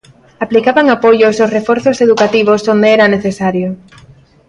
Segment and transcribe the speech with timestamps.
[0.45, 3.67] Aplicaban apoios aos reforzos educativos onde era necesario.